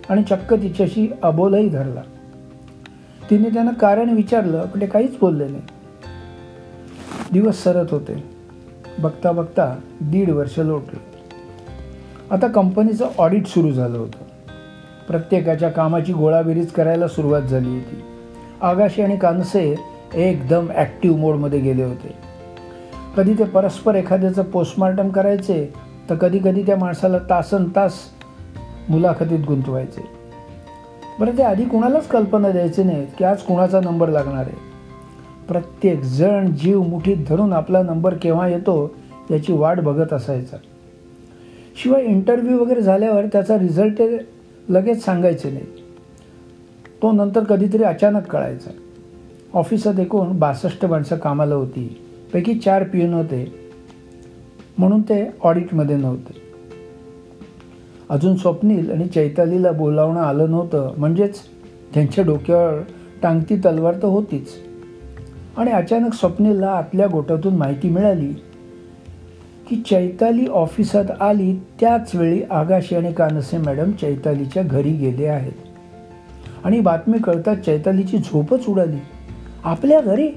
आणि 0.10 0.24
चक्क 0.24 0.54
तिच्याशी 0.54 1.08
अबोलही 1.24 1.70
धरला. 1.70 2.02
तिने 3.30 3.50
त्यांना 3.50 3.72
कारण 3.72 4.10
विचारलं 4.10 4.66
पण 4.66 4.82
ते 4.82 4.86
काहीच 4.86 5.18
बोलले 5.22 5.48
नाही. 5.48 5.64
दिवस 7.32 7.64
सरत 7.64 7.86
होते. 7.92 8.24
बघता 9.00 9.32
बघता 9.32 9.80
दीड 10.02 10.30
वर्ष 10.30 10.60
लोटलं. 10.60 11.00
आता 12.32 12.48
कंपनीचं 12.48 13.10
ऑडिट 13.18 13.48
सुरू 13.48 13.72
झालं 13.72 13.98
होतं. 13.98 14.24
प्रत्येकाच्या 15.08 15.70
कामाची 15.70 16.14
गोळाबेरीज 16.14 16.72
करायला 16.72 17.08
सुरुवात 17.08 17.42
झाली 17.42 17.70
होती. 17.70 18.13
आगाशी 18.64 19.02
आणि 19.02 19.18
कानसे 19.18 19.76
एकदम 20.16 20.68
ॲक्टिव्ह 20.76 21.18
मोडमध्ये 21.18 21.60
गेले 21.60 21.84
होते. 21.84 22.14
कधी 23.18 23.34
ते 23.34 23.44
परस्पर 23.44 23.96
एखाद्याचं 23.96 24.44
पोस्टमार्टम 24.44 25.10
करायचे 25.10 25.74
तर 26.10 26.16
कधी 26.16 26.40
कधी 26.40 26.64
त्या 26.64 26.78
माणसाला 26.78 27.18
तासन 27.30 27.68
तास 27.76 27.94
मुलाखतीत 28.90 29.46
गुंतवायचे. 29.48 30.02
बरं 31.20 31.38
ते 31.38 31.44
आधी 31.44 31.66
कुणालाच 31.66 32.08
कल्पना 32.08 32.50
द्यायची 32.52 32.84
नाहीत 32.84 33.08
की 33.18 33.24
आज 33.24 33.42
कुणाचा 33.42 33.80
नंबर 33.80 34.10
लागणार 34.10 34.46
आहे. 34.46 34.58
प्रत्येक 35.48 36.02
जण 36.02 36.52
जीव 36.56 36.82
मुठीत 36.82 37.18
धरून 37.30 37.54
आपला 37.54 37.82
नंबर 37.84 38.14
केव्हा 38.14 38.48
येतो 38.48 38.96
याची 39.32 39.54
वाट 39.54 39.80
बघत 39.80 40.14
असायचा. 40.14 40.58
शिवाय 41.76 42.04
इंटरव्ह्यू 42.04 42.58
वगैरे 42.60 42.82
झाल्यावर 42.82 43.26
त्याचा 43.26 43.58
रिझल्ट 43.60 44.02
लगेच 44.70 45.04
सांगायचे 45.06 45.50
नाही 45.52 45.83
तो 47.04 47.12
नंतर 47.12 47.44
कधीतरी 47.44 47.84
अचानक 47.84 48.28
कळायचा. 48.28 48.70
ऑफिसात 49.54 50.00
एकूण 50.00 50.40
बासष्ट 50.40 50.86
माणसं 50.86 51.16
कामाला 51.16 51.56
होती. 51.56 52.02
पैकी 52.34 52.54
चार 52.54 52.84
पियून 52.84 53.14
होते. 53.14 53.54
म्हणून 54.78 55.02
ते 55.02 55.30
ऑडिटमध्ये 55.42 55.96
नव्हते. 55.96 56.34
अजून 58.10 58.36
स्वप्नील 58.36 58.92
आणि 58.92 59.08
चैतालीला 59.08 59.72
बोलावणं 59.72 60.20
आलं 60.20 60.52
नव्हतं. 60.52 60.94
म्हणजेच 60.98 61.40
त्यांच्या 61.94 62.24
डोक्यावर 62.24 62.80
टांगती 63.24 63.58
तलवार 63.58 63.94
तर 63.94 64.08
होतीच. 64.08 64.48
आणि 65.58 65.72
अचानक 65.72 66.14
स्वप्नीलला 66.14 66.68
आतल्या 66.68 67.08
गोटातून 67.08 67.56
माहिती 67.56 67.90
मिळाली 67.90 68.34
की 69.70 69.76
चैताली 69.76 70.48
ऑफिसात 70.48 71.22
आली 71.22 71.56
त्याच 71.80 72.16
वेळी 72.16 72.42
आगाशी 72.52 72.96
आणि 72.96 73.14
कानसे 73.14 73.58
मॅडम 73.58 73.92
चैतालीच्या 73.92 74.64
घरी 74.64 74.92
गेले 74.92 75.28
आहेत. 75.28 75.73
आणि 76.64 76.80
बातमी 76.80 77.18
कळतात 77.18 77.56
चैतालीची 77.56 78.18
झोपच 78.18 78.68
उडाली. 78.68 78.98
आपल्या 79.64 80.02
घरी? 80.02 80.28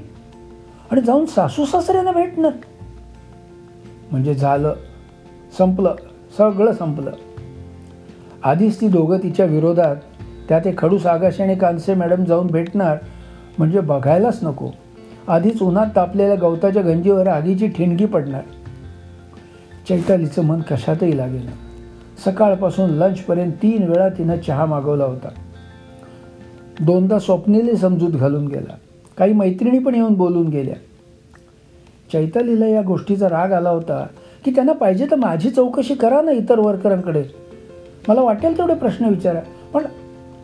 आणि 0.91 1.01
जाऊन 1.01 1.27
सासू 1.27 1.65
सासऱ्यांना 1.65 2.13
भेटणार 2.13 2.53
म्हणजे 4.11 4.35
झालं. 4.35 4.75
संपलं. 5.59 5.95
सगळं 6.39 6.73
संपलं. 6.73 7.11
आधीच 8.43 8.81
ती 8.81 8.89
दोघं 8.89 9.19
तिच्या 9.19 9.47
विरोधात 9.47 9.97
त्या 10.49 10.59
ते 10.59 10.75
खडूस 10.79 11.07
आगाशी 11.07 11.43
आणि 11.43 11.55
कानसे 11.55 11.95
मॅडम 11.95 12.25
जाऊन 12.25 12.47
भेटणार 12.47 12.99
म्हणजे 13.59 13.81
बघायलाच 13.81 14.39
नको. 14.43 14.71
आधीच 15.29 15.63
उन्हात 15.63 15.87
तापलेल्या 15.97 16.37
गवताच्या 16.37 16.83
गंजीवर 16.83 17.27
आगीची 17.27 17.69
ठिणगी 17.69 18.07
पडणार. 18.07 18.43
चैतालीचं 19.89 20.45
मन 20.45 20.61
कशातही 20.61 21.17
लागेल 21.17 21.49
सकाळपासून 22.25 22.91
लंचपर्यंत 22.91 23.53
तीन 23.53 23.83
वेळा 23.83 24.09
तिनं 24.09 24.39
चहा 24.39 24.67
मागवला 24.67 25.05
होता. 25.05 25.29
दोनदा 26.81 27.19
स्वप्नेले 27.19 27.77
समजूत 27.77 28.11
घालून 28.11 28.47
गेला. 28.47 28.75
काही 29.19 29.33
मैत्रिणी 29.33 29.79
पण 29.79 29.95
येऊन 29.95 30.15
बोलून 30.15 30.49
गेल्या. 30.49 30.75
चैतालीला 32.13 32.67
या 32.67 32.83
गोष्टीचा 32.83 33.29
राग 33.29 33.53
आला 33.53 33.71
होता 33.71 34.07
की 34.45 34.51
त्यांना 34.51 34.73
पाहिजे 34.73 35.07
तर 35.11 35.17
माझी 35.17 35.51
चौकशी 35.51 35.95
करा 35.95 36.21
ना 36.21 36.31
इतर 36.31 36.59
वर्करांकडे. 36.59 37.25
मला 38.09 38.21
वाटेल 38.21 38.59
तेवढे 38.59 38.75
प्रश्न 38.75 39.05
विचारा. 39.05 39.41
पण 39.75 39.85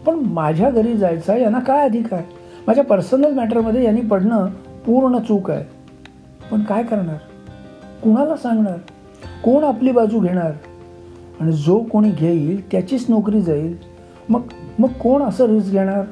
पण 0.06 0.14
माझ्या 0.14 0.70
घरी 0.70 0.96
जायचा 0.96 1.36
यांना 1.36 1.60
काय 1.60 1.84
अधिकार? 1.84 2.22
माझ्या 2.66 2.84
पर्सनल 2.84 3.32
मॅटरमध्ये 3.34 3.84
यांनी 3.84 4.00
पडणं 4.00 4.46
पूर्ण 4.86 5.18
चूक 5.18 5.50
आहे. 5.50 5.64
पण 6.52 6.62
काय 6.62 6.82
करणार? 6.82 7.16
कुणाला 8.02 8.36
सांगणार? 8.36 8.76
कोण 9.44 9.64
आपली 9.64 9.92
बाजू 9.92 10.20
घेणार? 10.20 10.52
आणि 11.40 11.52
जो 11.52 11.78
कोणी 11.78 12.10
घेईल 12.10 12.70
त्याचीच 12.70 13.06
नोकरी 13.08 13.42
जाईल. 13.42 13.76
मग 14.28 14.40
मग 14.78 14.88
कोण 14.88 15.22
असं 15.22 15.46
रिस्क 15.46 15.70
घेणार? 15.70 16.04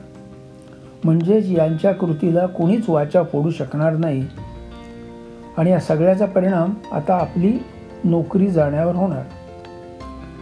म्हणजेच 1.04 1.50
यांच्या 1.50 1.92
कृतीला 1.92 2.46
कोणीच 2.46 2.88
वाचा 2.88 3.22
फोडू 3.22 3.50
शकणार 3.50 3.96
नाही. 3.96 4.26
आणि 5.58 5.70
या 5.70 5.80
सगळ्याचा 5.80 6.26
परिणाम 6.26 6.74
आता 6.92 7.14
आपली 7.14 7.58
नोकरी 8.04 8.50
जाण्यावर 8.50 8.94
होणार. 8.94 9.22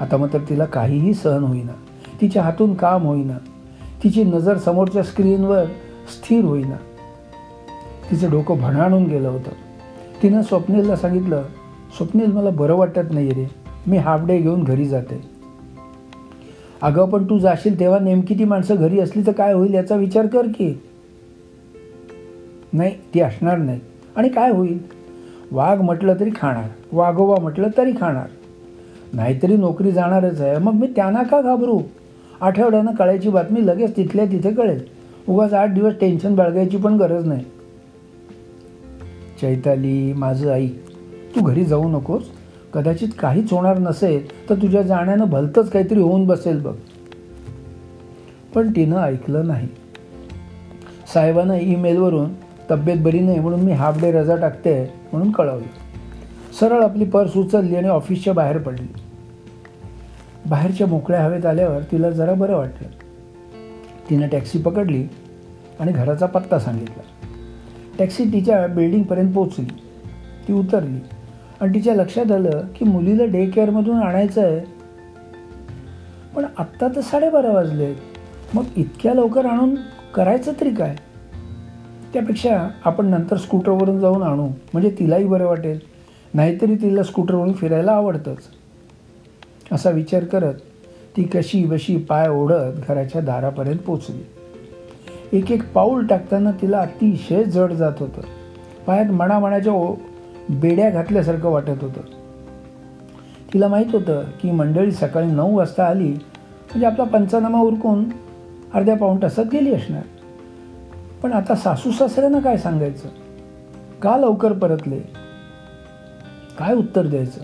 आता 0.00 0.16
मात्र 0.16 0.38
तिला 0.38 0.64
काहीही 0.64 1.14
सहन 1.14 1.42
होईना. 1.42 1.72
तिच्या 2.20 2.42
हातून 2.42 2.74
काम 2.74 3.02
होईना. 3.02 3.38
तिची 4.04 4.24
नजर 4.24 4.58
समोरच्या 4.58 5.02
स्क्रीनवर 5.02 5.64
स्थिर 6.08 6.44
होईना. 6.44 6.76
तिचं 8.10 8.30
डोकं 8.30 8.60
भणाणून 8.60 9.04
गेलं 9.04 9.28
होतं. 9.28 9.50
तिनं 10.22 10.42
स्वप्नीलला 10.42 10.96
सांगितलं 10.96 11.42
स्वप्नील 11.96 12.32
मला 12.32 12.50
बरं 12.50 12.74
वाटत 12.74 13.10
नाही 13.10 13.30
रे. 13.30 13.50
मी 13.86 13.96
हाफ 13.96 14.20
डे 14.26 14.38
घेऊन 14.38 14.64
घरी 14.64 14.84
जाते. 14.84 15.38
अगं 16.82 17.08
पण 17.08 17.25
तू 17.25 17.38
जाशील 17.38 17.80
तेव्हा 17.80 17.99
नेमकी 17.99 18.35
ती 18.35 18.44
माणसं 18.44 18.75
घरी 18.75 19.00
असली 19.00 19.23
तर 19.26 19.32
काय 19.32 19.52
होईल 19.52 19.75
याचा 19.75 19.97
विचार 19.97 20.26
कर 20.26 20.47
की. 20.47 20.82
नाही 22.73 22.94
ती 23.14 23.20
असणार 23.20 23.58
नाही. 23.58 23.80
आणि 24.16 24.28
काय 24.28 24.50
होईल? 24.50 24.78
वाघ 25.52 25.80
म्हटलं 25.80 26.14
तरी 26.20 26.30
खाणार. 26.37 26.68
वाघोबा 26.92 27.42
म्हटलं 27.42 27.68
तरी 27.76 27.92
खाणार. 28.00 28.26
नाहीतरी 29.12 29.56
नोकरी 29.56 29.92
जाणारच 29.92 30.40
आहे. 30.40 30.58
मग 30.58 30.73
मी 30.73 30.87
त्यांना 30.97 31.23
का 31.23 31.40
घाबरू? 31.40 31.80
आठवड्यानं 32.40 32.94
कळायची 32.94 33.28
बातमी 33.28 33.66
लगेच 33.66 33.97
तिथल्या 33.97 34.25
तिथे 34.25 34.54
कळेल. 34.54 34.80
उगाच 35.28 35.52
आठ 35.52 35.75
दिवस 35.75 35.92
टेन्शन 36.00 36.35
बाळगायची 36.35 36.76
पण 36.76 36.97
गरज 36.97 37.26
नाही. 37.26 37.44
चैताली 39.40 40.12
माझं 40.12 40.52
आई 40.52 40.68
तू 41.37 41.40
घरी 41.40 41.64
जाऊ 41.64 41.88
नकोस. 41.88 42.38
कदाचित 42.72 43.08
काहीच 43.18 43.52
होणार 43.52 43.78
नसेल 43.78 44.48
तर 44.48 44.54
तुझ्या 44.54 44.82
जाण्यानं 44.82 45.25
भलतंच 45.25 45.70
काहीतरी 45.70 46.00
होऊन 46.00 46.26
बसेल 46.26 46.60
बघ. 46.60 46.75
पण 48.54 48.70
तिनं 48.70 48.96
ऐकलं 48.96 49.46
नाही. 49.46 49.68
साहेबांना 51.14 51.56
ईमेलवरून 51.56 52.30
तब्येत 52.70 52.96
बरी 52.98 53.20
नाही 53.20 53.40
म्हणून 53.40 53.60
मी 53.60 53.72
हाफ 53.72 54.00
डे 54.00 54.12
रजा 54.12 54.37
टाकते 54.37 54.84
म्हणून 55.12 55.30
कळवलं. 55.30 55.88
सरळ 56.60 56.82
आपली 56.82 57.04
पर्स 57.04 57.37
उचलली 57.37 57.76
आणि 57.76 57.88
ऑफिसच्या 57.88 58.32
बाहेर 58.32 58.58
पडली. 58.58 58.92
बाहेरच्या 60.46 60.87
मोकळ्या 60.87 61.25
हवेत 61.25 61.46
आल्यावर 61.46 61.82
तिला 61.92 62.10
जरा 62.10 62.34
बरं 62.34 62.56
वाटलं. 62.56 62.88
तिनं 64.10 64.28
टॅक्सी 64.28 64.58
पकडली 64.58 65.06
आणि 65.80 65.92
घराचा 65.92 66.26
पत्ता 66.26 66.58
सांगितला. 66.58 67.02
टॅक्सी 67.98 68.25
तिच्या 68.25 68.66
बिल्डिंगपर्यंत 68.66 69.32
पोचली 69.32 69.66
ती 70.48 70.52
उतरली. 70.52 71.17
आणि 71.60 71.74
तिच्या 71.74 71.94
लक्षात 71.94 72.32
आलं 72.32 72.62
की 72.76 72.84
मुलीला 72.84 73.24
डे 73.24 73.46
केअरमधून 73.46 73.96
आणायचं 73.96 74.42
आहे 74.42 74.60
पण 76.36 76.44
आत्ता 76.58 76.88
तर 76.96 77.00
साडेबारा 77.00 77.52
वाजले 77.52 77.94
मग 78.54 78.62
इतक्या 78.76 79.14
लवकर 79.14 79.46
आणून 79.46 79.74
करायचं 80.14 80.52
तरी 80.60 80.70
काय? 80.70 80.96
त्यापेक्षा 82.12 82.68
आपण 82.84 83.06
नंतर 83.06 83.36
स्कूटरवरून 83.36 83.98
जाऊन 83.98 84.22
आणू. 84.22 84.46
म्हणजे 84.46 84.90
तिलाही 84.90 85.24
बरं 85.24 85.46
वाटेल. 85.46 85.78
नाहीतरी 86.34 86.74
तिला 86.74 87.02
स्कूटरवरून 87.02 87.52
फिरायला 87.52 87.92
आवडतंच. 87.92 88.38
असा 89.72 89.90
विचार 89.90 90.24
करत 90.24 90.54
ती 91.16 91.22
कशी 91.22 91.64
बशी 91.64 91.96
पाय 91.96 92.28
ओढत 92.28 92.80
घराच्या 92.88 93.20
दारापर्यंत 93.20 93.78
पोचली. 93.78 94.26
एक 95.38 95.52
एक 95.52 95.72
पाऊल 95.72 96.06
टाकताना 96.06 96.50
तिला 96.50 96.78
अतिशय 96.78 97.44
जड 97.44 97.72
जात 97.72 97.92
होतं. 97.98 98.20
पायात 98.86 99.06
मणामणाच्या 99.06 99.72
ओ 99.72 99.94
बेड्या 100.50 100.90
घातल्यासारखं 100.90 101.48
वाटत 101.48 101.82
होतं. 101.82 102.00
तिला 103.52 103.68
माहीत 103.68 103.86
होतं 103.92 104.22
की 104.42 104.50
मंडळी 104.50 104.92
सकाळी 104.92 105.26
नऊ 105.26 105.56
वाजता 105.56 105.84
आली 105.84 106.08
म्हणजे 106.08 106.86
आपला 106.86 107.04
पंचनामा 107.04 107.58
उरकून 107.58 108.04
अर्ध्या 108.74 108.96
पाऊण 108.96 109.22
तासात 109.22 109.44
गेली 109.52 109.74
असणार. 109.74 110.02
पण 111.22 111.32
आता 111.32 111.54
सासू 111.54 111.90
सासऱ्यांना 111.90 112.40
काय 112.40 112.56
सांगायचं? 112.56 113.08
का 114.02 114.16
लवकर 114.16 114.52
परतले? 114.52 114.98
काय 116.58 116.74
उत्तर 116.74 117.06
द्यायचं? 117.06 117.40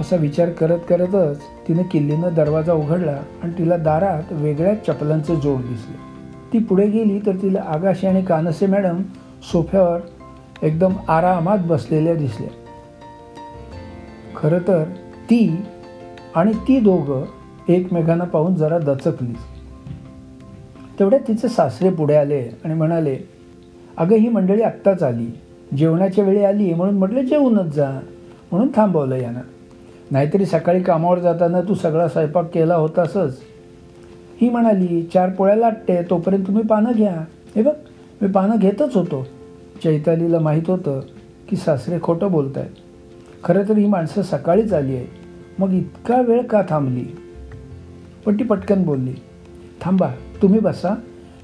असा 0.00 0.16
विचार 0.16 0.50
करत 0.50 0.78
करतच 0.88 1.40
तिने 1.68 1.82
किल्लीनं 1.82 2.34
दरवाजा 2.34 2.72
उघडला 2.72 3.20
आणि 3.42 3.52
तिला 3.58 3.76
दारात 3.76 4.22
वेगळ्याच 4.30 4.86
चपलांचे 4.86 5.36
जोड 5.36 5.60
दिसले. 5.60 5.96
ती 6.52 6.58
पुढे 6.58 6.86
गेली 6.86 7.20
तर 7.26 7.32
तिला 7.42 7.62
आगाशी 7.66 8.06
आणि 8.06 8.22
कानसे 8.22 8.66
मॅडम 8.66 9.02
सोफ्यावर 9.52 10.00
एकदम 10.62 10.92
आरामात 11.08 11.58
बसलेल्या 11.58 12.14
दिसल्या. 12.14 12.48
खरं 14.36 14.58
तर 14.58 14.84
ती 15.30 15.62
आणि 16.34 16.52
ती 16.52 16.80
दोघं 16.80 17.24
एकमेकांना 17.68 18.24
पाहून 18.24 18.54
जरा 18.54 18.78
दचकली 18.78 19.34
तेवढ्या 20.98 21.18
तिचे 21.28 21.48
सासरे 21.48 21.90
पुढे 21.90 22.14
आले 22.14 22.48
आणि 22.64 22.74
म्हणाले 22.74 23.18
अगं 23.96 24.16
ही 24.16 24.28
मंडळी 24.28 24.62
आत्ताच 24.62 25.02
आली. 25.02 25.26
जेवणाच्या 25.76 26.24
वेळी 26.24 26.44
आली 26.44 26.74
म्हणून 26.74 26.98
म्हटलं 26.98 27.20
जेवूनच 27.20 27.74
जा. 27.74 28.00
म्हणून 28.50 28.68
थांबवलं 28.76 29.16
यानं. 29.16 29.40
नाहीतरी 30.10 30.46
सकाळी 30.46 30.82
कामावर 30.82 31.18
जाताना 31.18 31.60
तू 31.60 31.74
सगळा 31.74 32.08
स्वयंपाक 32.08 32.50
केला 32.54 32.74
होतासच. 32.74 33.40
ही 34.40 34.48
म्हणाली 34.48 35.02
चार 35.14 35.30
पोळ्या 35.30 35.56
लाटते 35.56 36.02
तोपर्यंत 36.02 36.46
तुम्ही 36.46 36.62
पानं 36.62 36.92
घ्या. 36.92 37.24
हे 37.56 37.62
बघ 37.62 37.74
मी 38.22 38.28
पानं 38.28 38.56
घेतच 38.56 38.96
होतो. 38.96 39.26
चैतालीला 39.84 40.38
माहीत 40.38 40.62
होतं 40.66 41.00
की 41.48 41.56
सासरे 41.56 41.98
खोटं 42.02 42.30
बोलत 42.30 42.58
आहेत 42.58 42.70
खरं 43.44 43.62
तर 43.68 43.76
ही 43.76 43.86
माणसं 43.86 44.22
सकाळीच 44.22 44.72
आली 44.72 44.96
आहेत. 44.96 45.06
मग 45.58 45.72
इतका 45.72 46.20
वेळ 46.20 46.42
का 46.42 46.62
थांबली? 46.68 47.04
पण 48.26 48.38
ती 48.38 48.44
पटकन 48.44 48.82
बोलली 48.82 49.12
थांबा 49.80 50.08
तुम्ही 50.42 50.60
बसा. 50.60 50.94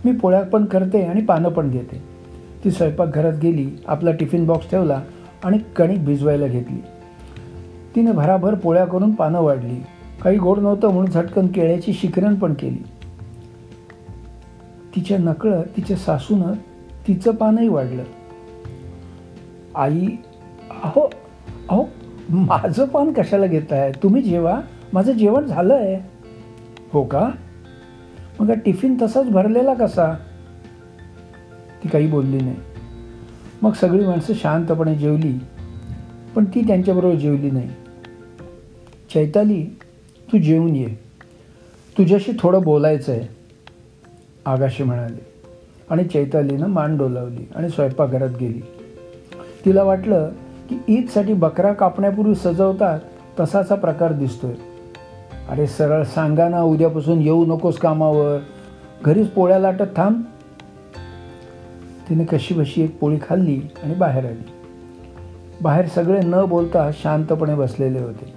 मी 0.04 0.12
पोळ्या 0.12 0.42
पण 0.42 0.64
करते 0.64 1.02
आणि 1.02 1.22
पानं 1.22 1.48
पण 1.48 1.70
घेते. 1.70 2.02
ती 2.64 2.70
स्वयंपाकघरात 2.70 3.32
गेली 3.42 3.70
आपला 3.86 4.12
टिफिन 4.12 4.46
बॉक्स 4.46 4.70
ठेवला 4.70 5.02
आणि 5.44 5.58
कणिक 5.76 6.04
भिजवायला 6.04 6.46
घेतली. 6.46 6.82
तिने 7.94 8.12
भराभर 8.12 8.54
पोळ्या 8.54 8.84
करून 8.84 9.12
पानं 9.12 9.40
वाढली. 9.40 9.82
काही 10.22 10.38
गोड 10.38 10.58
नव्हतं 10.58 10.88
म्हणून 10.88 11.10
झटकन 11.10 11.46
केळ्याची 11.46 11.92
शिकरण 11.92 12.34
पण 12.34 12.54
केली. 12.54 12.82
तिच्या 14.96 15.18
नकळं 15.18 15.62
तिच्या 15.76 15.96
सासूनं 15.96 16.52
तिचं 17.08 17.30
पानही 17.30 17.68
वाढलं. 17.68 18.02
आई 19.76 20.06
अहो 20.82 21.10
अहो 21.68 21.84
माझं 22.30 22.84
पान 22.84 23.12
कशाला 23.12 23.46
घेत 23.46 23.72
आहे 23.72 23.92
तुम्ही 24.02 24.22
जेवा. 24.22 24.60
माझं 24.92 25.12
जेवण 25.12 25.44
झालं 25.44 25.74
आहे 25.74 26.00
हो 26.92 27.04
का? 27.04 27.30
मग 28.40 28.52
टिफिन 28.52 28.96
तसाच 29.02 29.26
भरलेला 29.26 29.74
कसा? 29.74 30.14
ती 31.84 31.88
काही 31.88 32.06
बोलली 32.06 32.40
नाही. 32.40 32.56
मग 33.62 33.72
सगळी 33.72 34.06
माणसं 34.06 34.34
शांतपणे 34.34 34.94
जेवली 34.94 35.38
पण 36.34 36.44
ती 36.44 36.66
त्यांच्याबरोबर 36.66 37.14
जेवली 37.14 37.50
नाही. 37.50 37.68
चैताली 39.14 39.64
तू 40.32 40.38
जेवून 40.38 40.76
ये. 40.76 40.88
तुझ्याशी 41.98 42.32
थोडं 42.40 42.62
बोलायचं 42.62 43.12
आहे 43.12 43.28
आगाशी 44.46 44.82
म्हणाले. 44.82 45.26
आणि 45.90 46.04
चैतालीनं 46.04 46.66
मान 46.66 46.96
डोलावली 46.96 47.48
आणि 47.56 47.68
स्वयंपाकघरात 47.68 48.28
गेली. 48.40 48.60
तिला 49.64 49.82
वाटलं 49.82 50.30
की 50.70 50.78
ईदसाठी 50.88 51.32
बकरा 51.32 51.72
कापण्यापूर्वी 51.72 52.34
सजवतात 52.34 53.00
तसाचा 53.40 53.74
प्रकार 53.74 54.12
दिसतोय. 54.12 54.54
अरे 55.48 55.66
सरळ 55.66 56.02
सांगा 56.02 56.48
ना 56.48 56.62
उद्यापासून 56.62 57.18
येऊ 57.18 57.44
नकोस 57.44 57.78
कामावर. 57.78 58.38
घरीच 59.04 59.28
पोळ्या 59.28 59.58
लाटत 59.58 59.96
थांब. 59.96 60.22
तिने 62.08 62.24
कशीबशी 62.24 62.82
एक 62.82 62.98
पोळी 62.98 63.18
खाल्ली 63.28 63.60
आणि 63.82 63.94
बाहेर 63.94 64.26
आली. 64.26 64.52
बाहेर 65.62 65.86
सगळे 65.86 66.20
न 66.24 66.44
बोलता 66.44 66.90
शांतपणे 66.92 67.54
बसलेले 67.54 67.98
होते. 67.98 68.32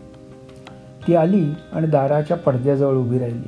ती 1.07 1.15
आली 1.15 1.45
आणि 1.73 1.87
दाराच्या 1.87 2.37
पडद्याजवळ 2.37 2.95
उभी 2.95 3.19
राहिली. 3.19 3.47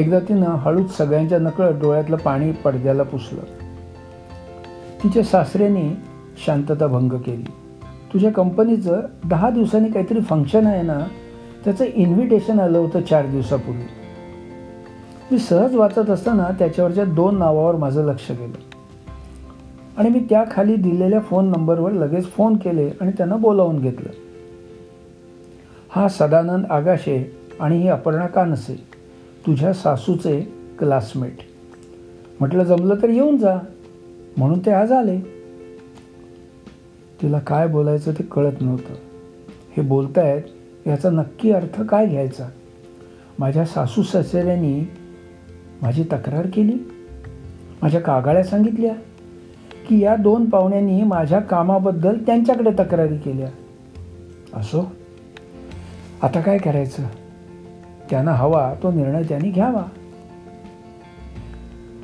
एकदा 0.00 0.18
तिनं 0.18 0.46
हळूच 0.46 0.96
सगळ्यांच्या 0.96 1.38
नकळत 1.38 1.80
डोळ्यातलं 1.80 2.16
पाणी 2.16 2.52
पडद्याला 2.52 3.02
पुसलं. 3.02 3.40
तिच्या 5.04 5.22
सासऱ्याने 5.22 6.07
शांतता 6.46 6.86
भंग 6.86 7.12
केली. 7.12 7.50
तुझ्या 8.12 8.32
कंपनीचं 8.32 9.00
दहा 9.24 9.50
दिवसांनी 9.50 9.88
काहीतरी 9.88 10.20
फंक्शन 10.20 10.66
आहे 10.66 10.82
ना 10.82 10.98
त्याचं 11.64 11.84
इन्व्हिटेशन 11.84 12.60
आलं 12.60 12.78
होतं 12.78 13.00
चार 13.02 13.26
दिवसापूर्वी. 13.26 13.82
मी 15.32 15.38
सहज 15.38 15.74
वाचत 15.74 16.10
असताना 16.10 16.48
त्याच्यावरच्या 16.58 17.04
दोन 17.04 17.38
नावावर 17.38 17.76
माझं 17.76 18.04
लक्ष 18.04 18.30
गेलं. 18.30 18.58
आणि 19.96 20.08
मी 20.08 20.20
त्याखाली 20.30 20.76
दिलेल्या 20.76 21.20
फोन 21.20 21.48
नंबरवर 21.48 21.92
लगेच 21.92 22.26
फोन 22.26 22.56
केले 22.56 22.90
आणि 23.00 23.10
त्यांना 23.10 23.36
बोलावून 23.36 23.78
घेतलं. 23.78 24.08
हा 25.90 26.08
सदानंद 26.08 26.64
आगाशे 26.70 27.36
आणि 27.60 27.82
ही 27.82 27.88
अपर्णा 27.88 28.26
कानसे 28.26 28.74
तुझ्या 29.46 29.72
सासूचे 29.72 30.52
क्लासमेट 30.78 31.36
म्हटलं 32.40 32.64
जमलं 32.64 32.94
तर 33.02 33.08
येऊन 33.08 33.36
जा. 33.36 33.58
म्हणून 34.36 34.58
ते 34.58 34.70
आज 34.70 34.92
आले. 34.92 35.37
तिला 37.22 37.38
काय 37.38 37.68
बोलायचं 37.68 38.12
ते 38.12 38.22
कळत 38.22 38.52
नव्हतं. 38.60 38.94
हे 39.76 39.82
बोलतायत 39.82 40.42
याचा 40.86 41.10
नक्की 41.10 41.50
अर्थ 41.50 41.82
काय 41.82 42.06
घ्यायचा? 42.06 42.48
माझ्या 43.38 43.64
सासू 43.64 44.02
सासऱ्यांनी 44.02 44.90
माझी 45.82 46.02
तक्रार 46.02 46.46
केली? 46.54 46.74
माझ्या 47.82 48.00
कागाळ्या 48.00 48.44
सांगितल्या? 48.44 48.94
की 49.88 49.98
या 49.98 50.16
दोन 50.16 50.50
पाहुण्यांनी 50.50 51.02
माझ्या 51.02 51.40
कामाबद्दल 51.40 52.18
त्यांच्याकडे 52.26 52.70
तक्रारी 52.70 53.16
केल्या. 53.16 53.48
असो 54.54 54.92
आता 56.22 56.40
काय 56.40 56.58
करायचं? 56.58 57.02
त्यांना 58.10 58.32
हवा 58.32 58.74
तो 58.82 58.92
निर्णय 58.92 59.22
त्यांनी 59.22 59.50
घ्यावा. 59.50 59.86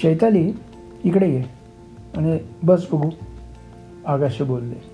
चैताली 0.03 0.53
इकडे 1.05 1.31
ये. 1.31 1.43
आणि 2.17 2.39
बस 2.63 2.87
बघू. 2.93 3.11
आगाशी 4.07 4.45
बोलले. 4.45 4.94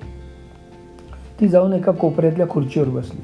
ती 1.41 1.49
जाऊन 1.49 1.73
एका 1.73 1.93
कोपऱ्यातल्या 1.93 2.49
खुर्चीवर 2.49 2.89
बसली. 2.89 3.21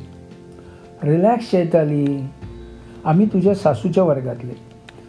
रिलॅक्स 1.03 1.51
चैताली 1.51 2.25
आम्ही 3.05 3.27
तुझ्या 3.27 3.55
सासूच्या 3.55 4.05
वर्गातले. 4.05 4.53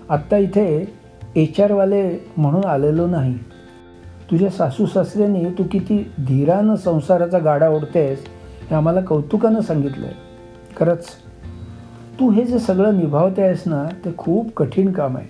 आत्ता 0.09 0.37
इथे 0.37 0.93
एच 1.35 1.59
आरवाले 1.59 2.31
म्हणून 2.37 2.65
आलेलो 2.65 3.07
नाही. 3.07 3.37
तुझ्या 4.31 4.49
सासू 4.49 4.85
सासऱ्यांनी 4.85 5.43
तू 5.45 5.63
किती 5.71 6.11
धीरानं 6.27 6.75
संसाराचा 6.75 7.39
गाडा 7.39 7.69
ओढतेस 7.69 8.25
हे 8.69 8.75
आम्हाला 8.75 9.01
कौतुकानं 9.01 9.61
सांगितलं 9.61 10.05
आहे 10.05 10.15
खरंच 10.77 11.07
तू 12.19 12.29
हे 12.29 12.43
जे 12.43 12.59
सगळं 12.59 12.97
निभावते 12.97 13.41
आहेस 13.41 13.63
ना 13.65 13.85
ते 14.05 14.09
खूप 14.17 14.53
कठीण 14.57 14.91
काम 14.91 15.17
आहे. 15.17 15.27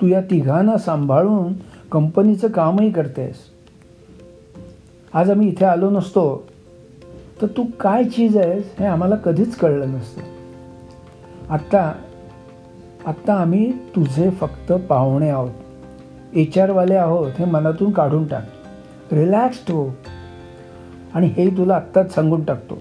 तू 0.00 0.06
या 0.06 0.20
तिघांना 0.20 0.78
सांभाळून 0.78 1.52
कंपनीचं 1.92 2.48
कामही 2.48 2.90
करतेस. 2.90 3.51
आज 5.14 5.30
आम्ही 5.30 5.48
इथे 5.48 5.64
आलो 5.64 5.90
नसतो 5.90 6.46
तर 7.42 7.46
तू 7.46 7.64
काय 7.80 8.04
चीज 8.04 8.36
आहेस 8.36 8.74
हे 8.78 8.86
आम्हाला 8.86 9.16
कधीच 9.16 9.56
कळलं 9.56 9.88
नसतं. 9.88 10.20
आत्ता 11.50 11.92
आत्ता 13.06 13.34
आम्ही 13.34 13.72
तुझे 13.72 14.30
फक्त 14.30 14.72
पाहुणे 14.72 15.28
आहोत. 15.30 15.50
एच 16.34 16.58
आरवाले 16.58 16.94
आहोत 16.94 17.32
हे 17.38 17.44
मनातून 17.44 17.90
काढून 17.90 18.26
टाक. 18.26 18.44
रिलॅक्स्ड 19.12 19.72
हो. 19.72 19.88
आणि 21.14 21.26
हे 21.26 21.48
तुला 21.48 21.76
आत्ताच 21.76 22.14
सांगून 22.14 22.44
टाकतो 22.44 22.78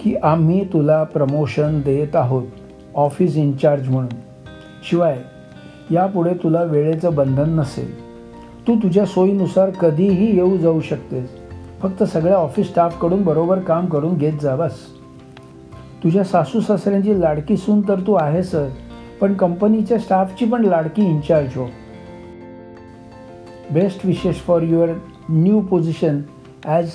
की 0.00 0.14
आम्ही 0.16 0.64
तुला 0.72 1.04
प्रमोशन 1.04 1.80
देत 1.80 2.16
आहोत 2.16 2.44
ऑफिस 2.94 3.36
इन्चार्ज 3.36 3.88
म्हणून. 3.88 4.16
शिवाय 4.90 5.18
यापुढे 5.90 6.34
तुला 6.34 6.62
वेळेचं 6.62 7.14
बंधन 7.14 7.50
नसेल. 7.50 8.07
तू 8.68 8.74
तुझ्या 8.76 9.04
सोयीनुसार 9.06 9.70
कधीही 9.70 10.34
येऊ 10.36 10.56
जाऊ 10.56 10.80
शकतेस. 10.80 11.28
फक्त 11.82 12.02
सगळ्या 12.02 12.36
ऑफिस 12.36 12.68
स्टाफकडून 12.68 13.22
बरोबर 13.22 13.58
काम 13.58 13.86
करून 13.86 14.16
घेत 14.16 14.40
जावास 14.42 14.78
तुझ्या 16.02 16.24
सासू 16.24 16.60
सासऱ्यांची 16.60 17.20
लाडकी 17.20 17.56
सून 17.56 17.80
तर 17.88 18.00
तू 18.06 18.14
आहेसच 18.14 18.72
पण 19.20 19.34
कंपनीच्या 19.34 19.98
स्टाफची 19.98 20.46
पण 20.46 20.64
लाडकी 20.64 21.02
इन्चार्ज 21.02 21.56
हो. 21.56 21.66
Best 23.72 24.04
wishes 24.06 24.36
for 24.36 24.62
your 24.62 24.92
new 25.28 25.60
position 25.60 26.20
as 26.64 26.90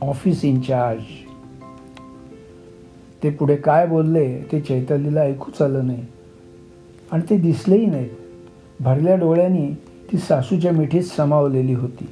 office 0.00 0.44
incharge. 0.44 1.02
ते 3.22 3.30
पुढे 3.30 3.56
काय 3.56 3.86
बोलले 3.86 4.26
ते 4.52 4.60
चैतालीला 4.60 5.20
ऐकूच 5.20 5.62
आलं 5.62 5.86
नाही. 5.86 6.04
आणि 7.12 7.22
ते 7.30 7.36
दिसलेही 7.36 7.86
नाहीत. 7.86 8.10
भरल्या 8.80 9.16
डोळ्यांनी 9.16 9.68
ती 10.12 10.18
सासूच्या 10.18 10.72
मिठीत 10.72 11.02
समावलेली 11.02 11.74
होती. 11.74 12.08